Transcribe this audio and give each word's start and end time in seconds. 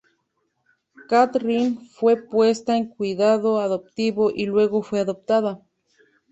Kathryn 1.07 1.77
fue 1.79 2.15
puesta 2.17 2.75
en 2.75 2.87
cuidado 2.87 3.59
adoptivo, 3.61 4.31
y 4.31 4.47
luego 4.47 4.81
fue 4.81 4.99
adoptada. 4.99 5.61